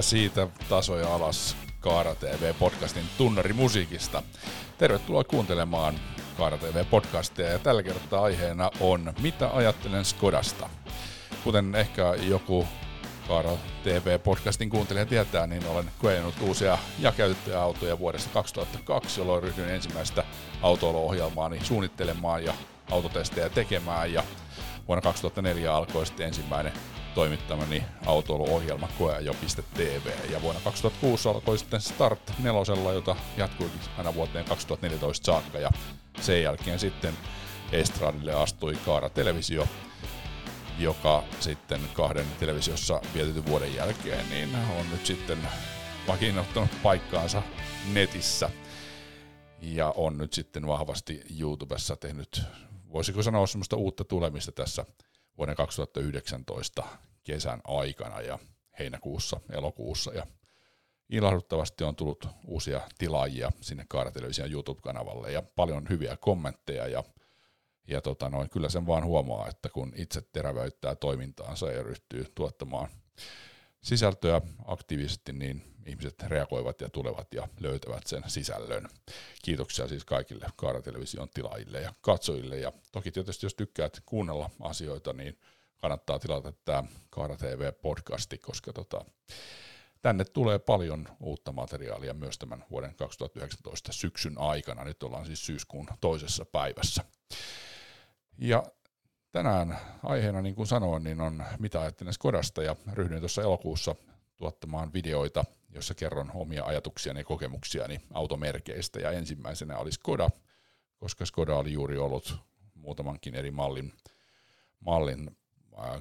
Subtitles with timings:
[0.00, 4.22] Ja siitä tasoja alas Kaara TV-podcastin tunnarimusiikista.
[4.78, 5.94] Tervetuloa kuuntelemaan
[6.36, 10.68] Kaara TV-podcastia ja tällä kertaa aiheena on Mitä ajattelen Skodasta?
[11.44, 12.66] Kuten ehkä joku
[13.28, 13.50] Kaara
[13.84, 20.24] TV-podcastin kuuntelija tietää, niin olen koenut uusia ja käytettyjä autoja vuodesta 2002, jolloin ryhdyin ensimmäistä
[20.62, 22.54] autoiluohjelmaani suunnittelemaan ja
[22.90, 24.22] autotestejä tekemään ja
[24.88, 26.72] vuonna 2004 alkoi sitten ensimmäinen
[27.14, 35.26] toimittamani autoiluohjelma koeajo.tv ja vuonna 2006 alkoi sitten Start nelosella, jota jatkuikin aina vuoteen 2014
[35.26, 35.58] saakka.
[35.58, 35.70] Ja
[36.20, 37.14] sen jälkeen sitten
[37.72, 39.68] Estradille astui Kaara Televisio,
[40.78, 45.38] joka sitten kahden televisiossa vietetyn vuoden jälkeen niin on nyt sitten
[46.08, 47.42] vakiinnuttanut paikkaansa
[47.92, 48.50] netissä.
[49.62, 52.42] Ja on nyt sitten vahvasti YouTubessa tehnyt,
[52.92, 54.84] voisiko sanoa semmoista uutta tulemista tässä
[55.40, 56.84] vuoden 2019
[57.24, 58.38] kesän aikana ja
[58.78, 60.12] heinäkuussa, elokuussa.
[60.12, 60.26] Ja
[61.08, 67.04] ilahduttavasti on tullut uusia tilaajia sinne Kaaratelevision YouTube-kanavalle ja paljon hyviä kommentteja ja,
[67.88, 72.88] ja tota noin, kyllä sen vaan huomaa, että kun itse terävöittää toimintaansa ja ryhtyy tuottamaan
[73.82, 78.88] sisältöä aktiivisesti, niin ihmiset reagoivat ja tulevat ja löytävät sen sisällön.
[79.42, 85.38] Kiitoksia siis kaikille Kaaratelevision tilaajille ja katsojille ja toki tietysti jos tykkäät kuunnella asioita, niin
[85.78, 89.04] kannattaa tilata tämä Kaara TV-podcasti, koska tota,
[90.02, 94.84] tänne tulee paljon uutta materiaalia myös tämän vuoden 2019 syksyn aikana.
[94.84, 97.04] Nyt ollaan siis syyskuun toisessa päivässä.
[98.38, 98.62] Ja
[99.32, 103.94] tänään aiheena, niin kuin sanoin, niin on mitä ajattelen Skodasta ja ryhdyin tuossa elokuussa
[104.36, 109.00] tuottamaan videoita, jossa kerron omia ajatuksiani ja kokemuksiani automerkeistä.
[109.00, 110.30] Ja ensimmäisenä oli Skoda,
[110.96, 112.36] koska Skoda oli juuri ollut
[112.74, 113.92] muutamankin eri mallin,
[114.80, 115.36] mallin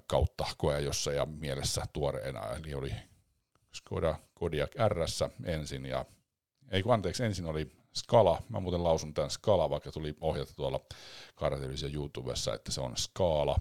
[0.07, 2.91] kautta koeajossa ja mielessä tuoreena, eli oli
[3.73, 6.05] Skoda Kodiaq RS ensin ja
[6.71, 10.79] ei kun anteeksi, ensin oli Skala, mä muuten lausun tämän Skala, vaikka tuli ohjata tuolla
[11.35, 13.55] Karatelevision YouTubessa, että se on Skaala.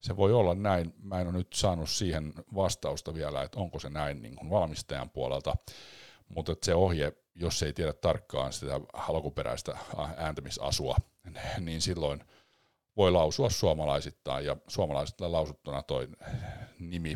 [0.00, 3.90] Se voi olla näin, mä en ole nyt saanut siihen vastausta vielä, että onko se
[3.90, 5.56] näin niin kuin valmistajan puolelta,
[6.28, 9.78] mutta se ohje, jos ei tiedä tarkkaan sitä alkuperäistä
[10.16, 10.96] ääntämisasua,
[11.58, 12.24] niin silloin–
[12.96, 16.08] voi lausua suomalaisittain, ja suomalaisittain lausuttuna toi
[16.78, 17.14] nimi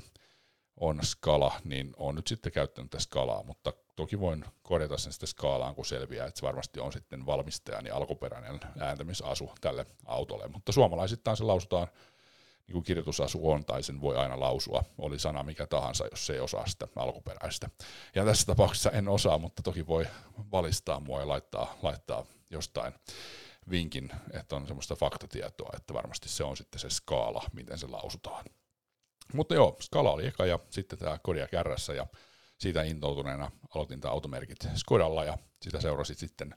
[0.76, 5.28] on skala, niin on nyt sitten käyttänyt tätä skalaa, mutta toki voin korjata sen sitten
[5.28, 10.72] skaalaan, kun selviää, että se varmasti on sitten valmistajan ja alkuperäinen ääntämisasu tälle autolle, mutta
[10.72, 11.88] suomalaisittain se lausutaan
[12.66, 16.32] niin kuin kirjoitusasu on, tai sen voi aina lausua, oli sana mikä tahansa, jos se
[16.32, 17.70] ei osaa sitä alkuperäistä.
[18.14, 20.06] Ja tässä tapauksessa en osaa, mutta toki voi
[20.52, 22.94] valistaa mua ja laittaa, laittaa jostain
[23.70, 28.44] vinkin, että on semmoista faktatietoa, että varmasti se on sitten se skaala, miten se lausutaan.
[29.32, 32.06] Mutta joo, skala oli eka ja sitten tämä Kodiaq RS ja
[32.60, 36.54] siitä intoutuneena aloitin tämä automerkit Skodalla ja sitä seurasi sitten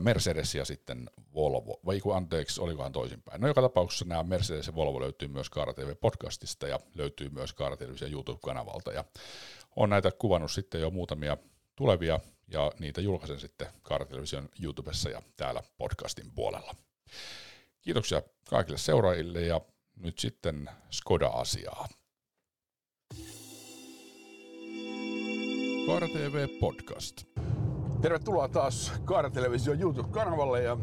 [0.00, 3.40] Mercedes ja sitten Volvo, vai kun anteeksi, olikohan toisinpäin.
[3.40, 7.52] No joka tapauksessa nämä Mercedes ja Volvo löytyy myös Kaara TV podcastista ja löytyy myös
[7.52, 9.04] Kaara TV YouTube-kanavalta ja
[9.76, 11.36] on näitä kuvannut sitten jo muutamia
[11.76, 16.74] tulevia ja niitä julkaisen sitten Kaara-television YouTubessa ja täällä podcastin puolella.
[17.80, 19.60] Kiitoksia kaikille seuraajille ja
[19.96, 21.88] nyt sitten Skoda-asiaa.
[25.86, 27.24] Kaara TV Podcast.
[28.00, 30.76] Tervetuloa taas Kaara Television YouTube-kanavalle ja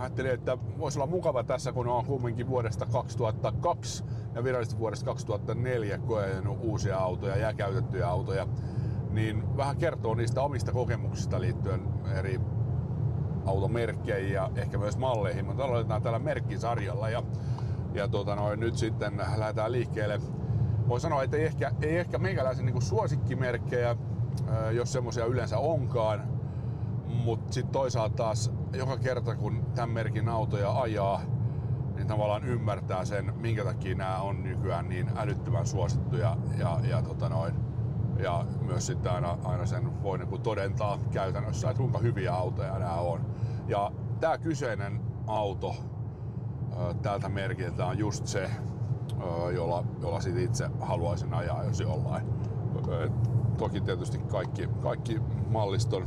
[0.00, 4.04] ajattelin, että voisi olla mukava tässä, kun on kumminkin vuodesta 2002
[4.34, 8.46] ja virallisesti vuodesta 2004 koenut uusia autoja ja käytettyjä autoja
[9.10, 11.82] niin vähän kertoo niistä omista kokemuksista liittyen
[12.18, 12.40] eri
[13.46, 17.22] automerkkeihin ja ehkä myös malleihin, mutta aloitetaan tällä merkkisarjalla ja,
[17.94, 20.20] ja tuota noin, nyt sitten lähdetään liikkeelle.
[20.88, 23.96] Voi sanoa, että ei ehkä, ei ehkä meikäläisen niin suosikkimerkkejä,
[24.72, 26.22] jos semmoisia yleensä onkaan,
[27.06, 31.20] mutta sitten toisaalta taas joka kerta kun tämän merkin autoja ajaa,
[31.94, 37.28] niin tavallaan ymmärtää sen, minkä takia nämä on nykyään niin älyttömän suosittuja ja, ja tota
[37.28, 37.54] noin,
[38.22, 42.94] ja myös sitten aina, aina sen voi niin todentaa käytännössä, että kuinka hyviä autoja nämä
[42.94, 43.26] on.
[43.66, 45.76] Ja tämä kyseinen auto
[47.02, 48.50] tältä merkiltä on just se,
[49.54, 52.26] jolla, jolla sit itse haluaisin ajaa, jos jollain.
[53.58, 55.20] Toki tietysti kaikki, kaikki
[55.50, 56.06] malliston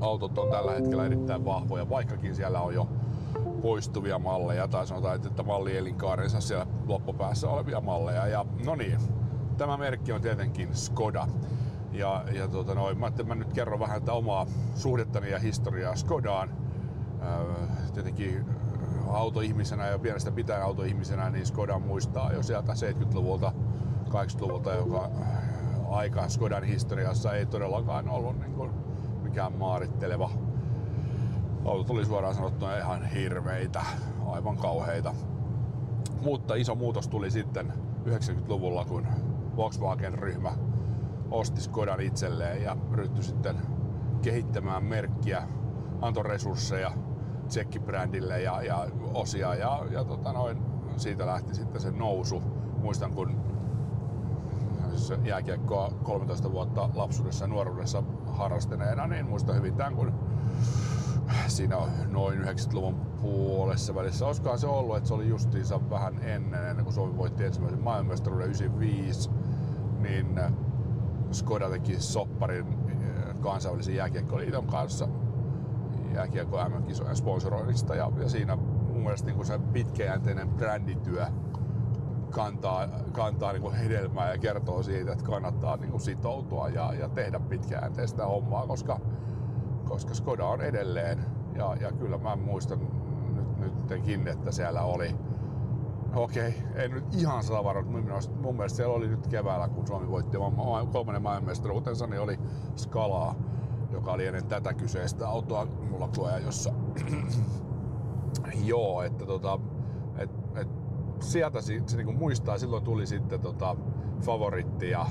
[0.00, 2.88] autot on tällä hetkellä erittäin vahvoja, vaikkakin siellä on jo
[3.62, 8.26] poistuvia malleja, tai sanotaan, että mallielinkaarissa siellä loppupäässä olevia malleja.
[8.26, 8.98] Ja no niin,
[9.56, 11.28] tämä merkki on tietenkin Skoda.
[11.92, 16.50] Ja, ja tota noin, mä, mä nyt kerron vähän tätä omaa suhdettani ja historiaa Skodaan.
[17.22, 18.44] Öö, tietenkin
[19.08, 23.52] autoihmisenä ja pienestä pitäen autoihmisenä, niin Skoda muistaa jo sieltä 70-luvulta,
[24.08, 25.10] 80-luvulta, joka
[25.92, 28.70] aika Skodan historiassa ei todellakaan ollut niin kuin
[29.22, 30.30] mikään maaritteleva.
[31.64, 33.82] Autot oli suoraan sanottuna ihan hirveitä,
[34.26, 35.14] aivan kauheita.
[36.22, 37.72] Mutta iso muutos tuli sitten
[38.06, 39.06] 90-luvulla, kun
[39.56, 40.52] Volkswagen-ryhmä
[41.30, 43.56] osti Skodan itselleen ja ryhtyi sitten
[44.22, 45.48] kehittämään merkkiä,
[46.00, 46.92] antoi resursseja
[47.48, 50.58] tsekkibrändille ja, ja osia ja, ja tota noin,
[50.96, 52.42] siitä lähti sitten se nousu.
[52.78, 53.51] Muistan kun
[55.24, 60.12] jääkiekkoa 13 vuotta lapsuudessa ja nuoruudessa harrastaneena, niin muistan hyvin tämän, kun
[61.46, 64.26] siinä on noin 90-luvun puolessa välissä.
[64.26, 68.46] Olisikohan se ollut, että se oli justiinsa vähän ennen, ennen kuin Suomi voitti ensimmäisen maailmanmestaruuden
[68.46, 69.30] 95,
[70.00, 70.40] niin
[71.32, 75.08] Skoda teki sopparin eh, kansainvälisen jääkiekkoliiton kanssa
[76.14, 81.26] jääkiekko MM-kisojen sponsoroinnista ja, ja siinä mun mielestä niin se pitkäjänteinen brändityö
[82.32, 87.08] kantaa, kantaa niin kuin hedelmää ja kertoo siitä, että kannattaa niin kuin sitoutua ja, ja
[87.08, 89.00] tehdä pitkäjänteistä hommaa, koska,
[89.84, 91.18] koska Skoda on edelleen.
[91.54, 92.78] Ja, ja kyllä mä muistan
[93.58, 95.16] nyt, nytkin, että siellä oli,
[96.14, 99.86] okei, okay, en nyt ihan saa varoa, mutta mun mielestä siellä oli nyt keväällä, kun
[99.86, 100.36] Suomi voitti
[100.92, 102.38] kolmannen maailmanmestaruutensa, niin oli
[102.76, 103.34] Skalaa,
[103.90, 106.72] joka oli ennen tätä kyseistä autoa mulla koe, jossa
[108.64, 109.60] joo, että tota,
[111.22, 113.76] sieltä se, se niinku muistaa, silloin tuli sitten tota
[114.20, 115.06] favoritti ja,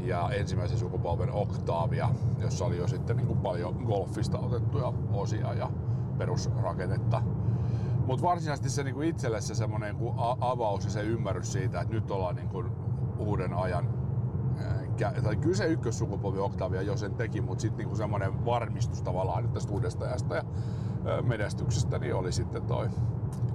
[0.00, 2.08] ja ensimmäisen sukupolven Octavia,
[2.38, 5.70] jossa oli jo sitten niinku paljon golfista otettuja osia ja
[6.18, 7.22] perusrakennetta.
[8.06, 9.96] Mutta varsinaisesti se niinku itselle se semmoinen
[10.40, 12.64] avaus ja se ymmärrys siitä, että nyt ollaan niinku
[13.18, 13.96] uuden ajan
[15.22, 19.52] tai kyllä se ykkössukupolvi Octavia jo sen teki, mutta sitten niinku semmoinen varmistus tavallaan nyt
[19.52, 20.42] tästä uudesta ajasta ja
[21.22, 22.88] menestyksestä niin oli sitten toi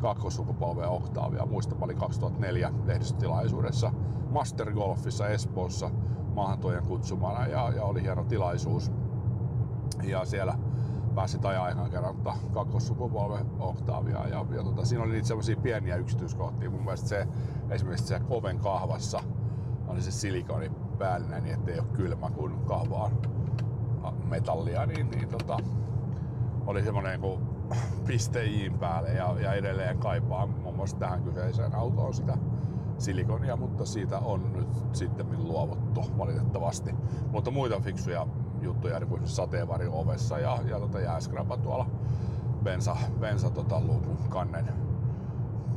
[0.02, 1.46] kakkossukupolven Octavia.
[1.46, 3.92] Muistan, mä olin 2004 lehdistötilaisuudessa
[4.30, 5.92] Master Golfissa Espoossa
[6.36, 8.92] maahantuojan kutsumana ja, ja oli hieno tilaisuus.
[10.04, 10.58] Ja siellä
[11.16, 12.16] pääsi ajaa ihan kerran
[12.54, 16.70] kakkossukupolven Octavia ja, ja tota, siinä oli niitä pieniä yksityiskohtia.
[16.70, 17.28] Mun mielestä se
[17.70, 19.20] esimerkiksi se oven kahvassa
[19.88, 23.12] oli se silikoni päällinen, niin ettei ole kylmä kun kahvaan
[24.30, 25.58] metallia, niin, niin tota,
[26.66, 27.51] oli semmoinen kuin
[28.08, 28.40] piste
[28.80, 32.38] päälle ja, ja edelleen kaipaa muun muassa tähän kyseiseen autoon sitä
[32.98, 36.96] silikonia, mutta siitä on nyt sitten luovuttu valitettavasti.
[37.32, 38.28] Mutta muita fiksuja
[38.62, 41.86] juttuja, niin kuin sateenvarjo ovessa ja, ja tota jääskrapa tuolla
[42.64, 43.82] bensa, bensa tota,
[44.30, 44.68] kannen,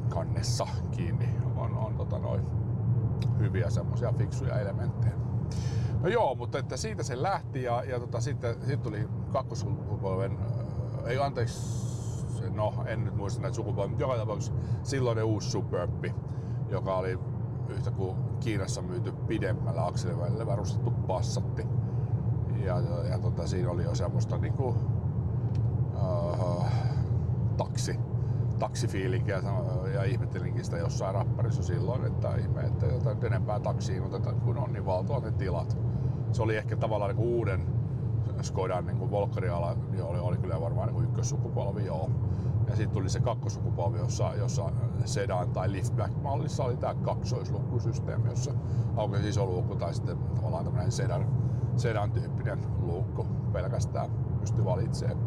[0.08, 2.42] kannessa kiinni on, on tota, noin
[3.38, 5.14] hyviä semmoisia fiksuja elementtejä.
[6.00, 10.38] No joo, mutta että siitä se lähti ja, ja tota, sitten, sitten tuli kakkospolven
[11.06, 11.84] ei anteeksi,
[12.54, 14.52] no en nyt muista näitä sukupolvia, mutta joka tapauksessa
[14.82, 16.14] silloinen uusi Superbi,
[16.68, 17.18] joka oli
[17.68, 21.66] yhtä kuin Kiinassa myyty pidemmällä akselivälillä varustettu passatti.
[22.64, 24.74] Ja, ja, ja tota, siinä oli jo semmoista niinku,
[25.94, 26.64] uh,
[27.56, 27.98] taksi,
[28.58, 29.42] taksifiilinkiä
[29.94, 34.72] ja ihmettelinkin sitä jossain rapparissa silloin, että ihme, että jotain enempää taksiin otetaan kun on,
[34.72, 35.78] niin valtavat ne tilat.
[36.32, 37.73] Se oli ehkä tavallaan niin uuden
[38.42, 42.10] Skodan niin Volkkariala niin oli, oli kyllä varmaan niin ykkössukupolvi joo.
[42.68, 44.72] Ja sitten tuli se kakkossukupolvi, jossa, jossa
[45.04, 48.52] sedan tai liftback-mallissa oli tämä kaksoislukkusysteemi, jossa
[48.96, 51.26] aukesi iso luukku tai sitten tavallaan tämmöinen sedan,
[51.76, 55.18] sedan tyyppinen luukku pelkästään pystyi valitsemaan.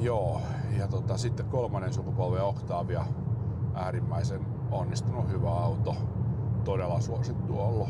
[0.00, 0.40] Joo,
[0.78, 3.04] ja tota, sitten kolmannen sukupolven Octavia,
[3.74, 5.96] äärimmäisen onnistunut hyvä auto,
[6.64, 7.88] todella suosittu ollut.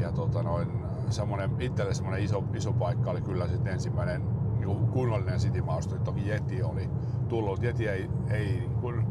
[0.00, 4.22] Ja tota noin, semmoinen, itselle semmoinen iso, iso paikka oli kyllä sitten ensimmäinen
[4.58, 5.98] niin kunnollinen City Master.
[5.98, 6.90] Toki Yeti oli
[7.28, 7.62] tullut.
[7.62, 9.06] Yeti ei, ei niin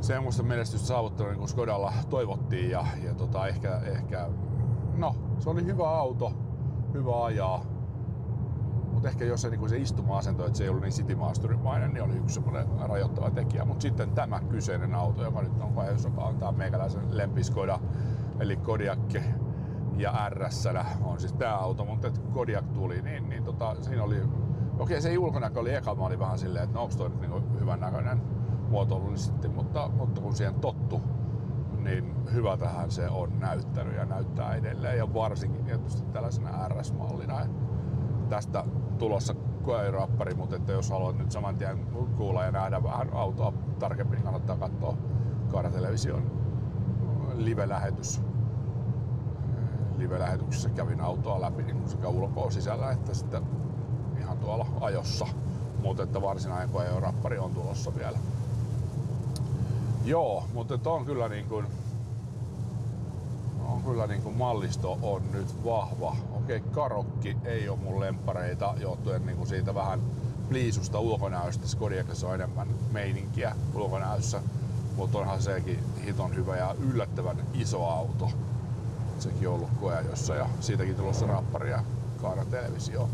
[0.00, 4.28] semmoista menestystä saavuttanut niin kuin Skodalla toivottiin ja, ja tota, ehkä, ehkä,
[4.96, 6.32] no se oli hyvä auto,
[6.94, 7.64] hyvä ajaa,
[8.92, 11.60] mutta ehkä jos se, niin se istuma-asento, että se ei ollut niin City Masterin
[11.92, 13.64] niin oli yksi semmoinen rajoittava tekijä.
[13.64, 17.78] Mutta sitten tämä kyseinen auto, joka nyt on vaiheessa, joka on tämä meikäläisen lempiskoda,
[18.40, 19.14] eli Kodiak
[19.98, 20.68] ja RS
[21.02, 24.22] on siis tämä auto, mutta Kodiak tuli, niin, niin tota, siinä oli,
[24.78, 27.60] okei se ulkonäkö oli eka, mä olin vähän silleen, että no onko toi nyt niin
[27.60, 28.22] hyvän näköinen
[28.68, 31.02] muotoilu, sitten, mutta, mutta kun siihen tottu,
[31.78, 37.46] niin hyvä tähän se on näyttänyt ja näyttää edelleen ja varsinkin tietysti tällaisena RS-mallina.
[38.28, 38.64] Tästä
[38.98, 41.86] tulossa koeirappari, mutta että jos haluat nyt saman tien
[42.16, 44.96] kuulla ja nähdä vähän autoa tarkemmin, niin kannattaa katsoa
[45.50, 46.22] Kaara Television
[47.34, 48.27] live-lähetys
[49.98, 53.42] live-lähetyksessä kävin autoa läpi niin sekä ulkoa sisällä että sitten
[54.20, 55.26] ihan tuolla ajossa.
[55.82, 56.68] Mutta että varsinainen
[57.00, 58.18] rappari on tulossa vielä.
[60.04, 61.66] Joo, mutta että on kyllä niin kuin,
[63.84, 66.16] kyllä niin kuin mallisto on nyt vahva.
[66.32, 70.00] Okei, okay, karokki ei ole mun lempareita johtuen niin kuin siitä vähän
[70.50, 71.68] liisusta ulkonäöstä.
[71.68, 74.42] Skodiakassa on enemmän meininkiä ulkonäössä,
[74.96, 78.30] mutta onhan sekin hiton hyvä ja yllättävän iso auto.
[79.18, 81.82] Sekin on ollut koeajossa ja siitäkin tulossa rappari ja
[82.22, 83.08] kaara televisio.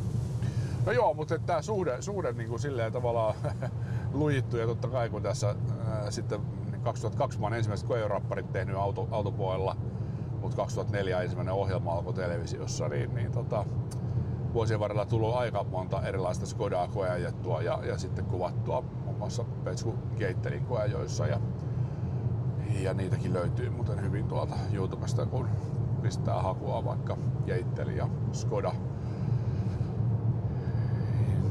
[0.87, 3.34] No joo, mutta tämä suhde, suhde niin kuin silleen tavallaan
[4.12, 5.54] lujittu ja totta kai kun tässä
[5.88, 6.40] ää, sitten
[6.82, 9.76] 2002 mä oon ensimmäiset koejorapparit tehnyt auto, autopuolella,
[10.40, 13.64] mutta 2004 ensimmäinen ohjelma alkoi televisiossa, niin, niin tota,
[14.54, 19.94] vuosien varrella tullut aika monta erilaista Skodaa koeajettua ja, ja sitten kuvattua muun muassa Petsku
[20.18, 21.40] Keittelin koeajoissa ja,
[22.80, 25.49] ja niitäkin löytyy muuten hyvin tuolta YouTubesta, kun
[26.04, 28.73] pistää hakua vaikka Keitteli ja Skoda.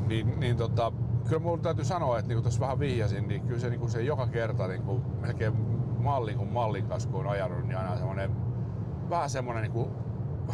[0.08, 0.92] Niin, niin tota,
[1.28, 4.28] kyllä mun täytyy sanoa, että niin tuossa vähän vihjasin, niin kyllä se, niin se joka
[4.28, 5.54] kerta niin kuin, melkein
[6.00, 8.32] mallin kuin mallin kanssa, kun on ajanut, niin aina semmoinen
[9.10, 9.90] vähän semmoinen niin kuin,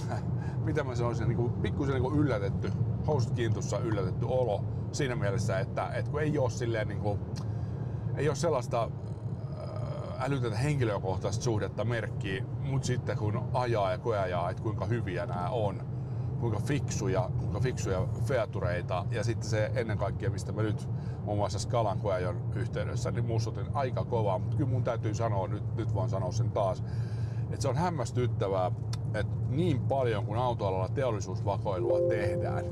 [0.66, 2.72] mitä mä sanoisin, niin kuin, pikkusen niin kuin yllätetty,
[3.08, 7.20] housut kiintussa yllätetty olo siinä mielessä, että, että kun ei ole silleen niin kuin,
[8.16, 8.92] ei ole sellaista
[10.20, 15.82] älytöntä henkilökohtaista suhdetta merkkiä, mutta sitten kun ajaa ja koeajaa, että kuinka hyviä nämä on,
[16.40, 20.90] kuinka fiksuja, kuinka fiksuja featureita ja sitten se ennen kaikkea, mistä mä nyt
[21.26, 25.76] muun muassa Skalan koeajon yhteydessä, niin muistutin aika kovaa, mutta kyllä mun täytyy sanoa, nyt,
[25.76, 26.84] nyt voin sanoa sen taas,
[27.44, 28.72] että se on hämmästyttävää,
[29.14, 32.66] että niin paljon kuin autoalalla teollisuusvakoilua tehdään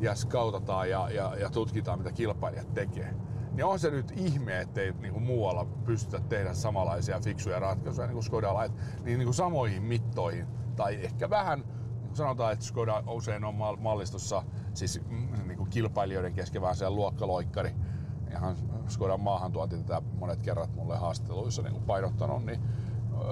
[0.00, 3.14] ja skautataan ja, ja, ja tutkitaan, mitä kilpailijat tekee,
[3.54, 8.14] niin on se nyt ihme, ettei niin kuin muualla pystytä tehdä samanlaisia fiksuja ratkaisuja niin
[8.14, 10.46] kuin Skodalla, että niin, niin kuin samoihin mittoihin
[10.76, 11.64] tai ehkä vähän
[12.12, 14.42] sanotaan, että Skoda usein on mallistossa
[14.74, 17.74] siis mm, niin kuin kilpailijoiden kesken vähän se luokkaloikkari.
[18.30, 18.56] Ihan
[18.88, 22.44] Skodan maahan tuotiin tätä monet kerrat mulle haastatteluissa niin kuin painottanut.
[22.44, 22.60] Niin,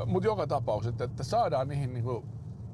[0.06, 2.26] mutta joka tapauksessa, että saadaan niihin niin kuin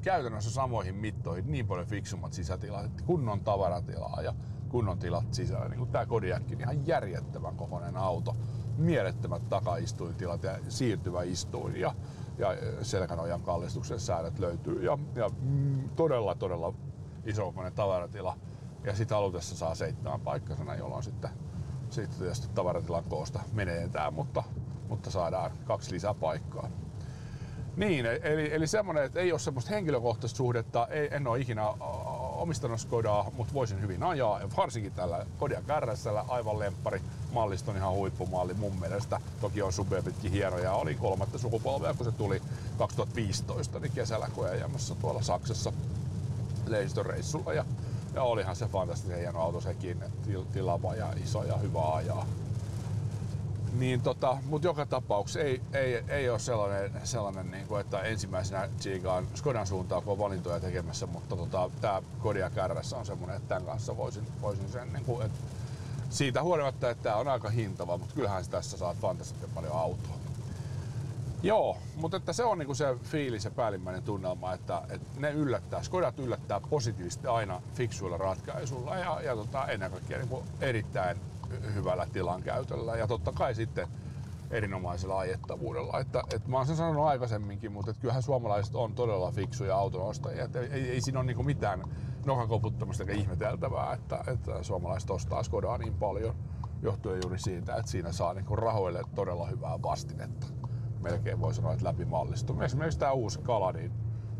[0.02, 4.34] käytännössä samoihin mittoihin niin paljon fiksummat sisätilat, että kunnon tavaratilaa ja
[4.68, 5.68] kunnon tilat sisällä.
[5.68, 8.36] Niin kuin tämä Kodiakkin, ihan järjettävän kokoinen auto.
[8.76, 11.94] Mielettömät takaistuintilat ja siirtyvä istuin ja
[12.38, 16.74] ja selkänojan kallistuksen säädöt löytyy ja, ja mm, todella todella
[17.24, 18.38] iso tavaratila
[18.84, 21.30] ja sitten alutessa saa seitsemän paikkasena, jolloin sitten,
[21.90, 24.42] sitten tietysti tavaratilan koosta menetään, mutta,
[24.88, 26.68] mutta saadaan kaksi lisäpaikkaa.
[27.76, 31.62] Niin, eli, eli semmoinen, että ei ole semmoista henkilökohtaista suhdetta, ei, en ole ikinä
[32.38, 37.02] omistanut Skodaa, mutta voisin hyvin ajaa, ja varsinkin tällä Kodiaq RSllä aivan lemppari.
[37.32, 39.20] Malliston ihan huippumalli mun mielestä.
[39.40, 40.72] Toki on suburbitkin hienoja.
[40.72, 42.42] Oli kolmatta sukupolvea, kun se tuli
[42.78, 45.72] 2015 niin kesällä koeajamassa tuolla Saksassa
[46.66, 47.52] lehdistöreissulla.
[47.52, 47.64] Ja,
[48.14, 50.04] ja olihan se fantastisen hieno auto sekin,
[50.52, 52.26] tilava ja iso ja hyvä ajaa.
[53.72, 58.68] Niin tota, mutta joka tapauksessa ei, ei, ei ole sellainen, sellainen niin kuin, että ensimmäisenä
[58.78, 63.48] tsiikaan Skodan suuntaan, kun on valintoja tekemässä, mutta tota, tämä Kodia kärrässä on semmoinen, että
[63.48, 65.38] tämän kanssa voisin, voisin sen, niin kuin, että
[66.10, 70.18] siitä huolimatta, että tämä on aika hintava, mutta kyllähän tässä saat fantastisen paljon autoa.
[71.42, 75.82] Joo, mutta että se on niinku se fiilis ja päällimmäinen tunnelma, että, että ne yllättää,
[75.82, 81.20] Skodat yllättää positiivisesti aina fiksuilla ratkaisuilla ja, ja tota, ennen kaikkea niinku erittäin
[81.74, 83.88] hyvällä tilankäytöllä ja totta kai sitten
[84.50, 86.00] erinomaisella ajettavuudella.
[86.00, 90.44] Että, että mä oon sen sanonut aikaisemminkin, mutta että kyllähän suomalaiset on todella fiksuja autonostajia.
[90.44, 91.84] Että ei, ei, siinä ole niinku mitään
[92.26, 96.34] nokakoputtamista eikä ihmeteltävää, että, että suomalaiset ostaa Skodaa niin paljon
[96.82, 100.46] johtuen juuri siitä, että siinä saa niinku rahoille todella hyvää vastinetta.
[101.00, 102.60] Melkein voi sanoa, että läpi mallistuu.
[102.60, 103.92] Esimerkiksi tämä uusi Kala, niin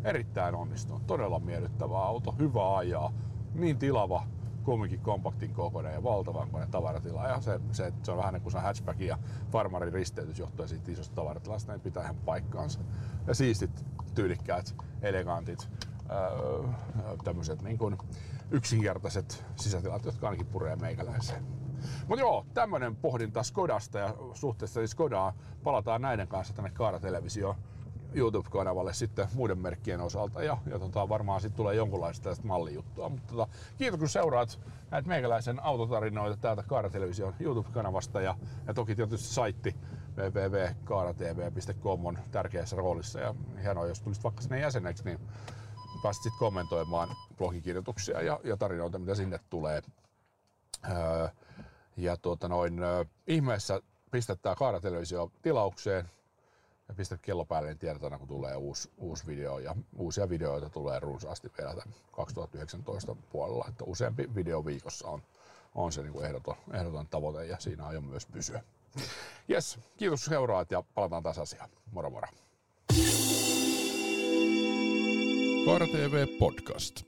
[0.05, 1.07] erittäin onnistunut.
[1.07, 3.13] Todella miellyttävä auto, hyvä ajaa,
[3.55, 4.23] niin tilava,
[4.65, 7.29] kumminkin kompaktin kokoinen ja valtavan kokoinen tavaratila.
[7.29, 9.19] Ja se, se, se on vähän niin kuin se hatchback ja
[9.51, 12.81] farmarin risteytys johtuen siitä isosta tavaratilasta, niin pitää ihan paikkaansa.
[13.27, 13.85] Ja siistit,
[14.15, 15.69] tyylikkäät, elegantit,
[16.11, 16.69] öö,
[17.25, 17.99] tämmöiset niin kuin
[18.51, 21.47] yksinkertaiset sisätilat, jotka ainakin puree meikäläiseen.
[22.09, 25.35] Mutta joo, tämmönen pohdinta Skodasta ja suhteessa Skodaa.
[25.65, 27.57] Palataan näiden kanssa tänne Kaara Televisioon
[28.15, 33.09] YouTube-kanavalle sitten muiden merkkien osalta ja, ja tota, varmaan sitten tulee jonkunlaista tästä mallijuttua.
[33.09, 33.49] Mutta tota,
[33.79, 34.61] kiitos kun seuraat
[34.91, 38.35] näitä meikäläisen autotarinoita täältä Kaara Television YouTube-kanavasta ja,
[38.67, 39.77] ja toki tietysti saitti
[40.17, 45.19] www.kaaratv.com on tärkeässä roolissa ja hienoa, jos tulisit vaikka sinne jäseneksi, niin
[46.03, 49.83] pääsit sitten kommentoimaan blogikirjoituksia ja, ja tarinoita, mitä sinne tulee.
[50.91, 51.29] Öö,
[51.97, 52.81] ja tuota noin,
[53.27, 56.11] ihmeessä pistetään Kaara Televisio tilaukseen
[56.89, 59.59] ja pistä kello päälle, niin tiedetään, kun tulee uusi, uusi video.
[59.59, 65.23] Ja uusia videoita tulee runsaasti vielä tämän 2019 puolella, että useampi video viikossa on,
[65.75, 68.63] on se niin kuin ehdoton, ehdoton tavoite ja siinä aion myös pysyä.
[69.51, 71.71] Yes, kiitos seuraat ja palataan taas asiaan.
[71.93, 72.29] Moro moro.
[75.65, 77.03] Kaara TV Podcast.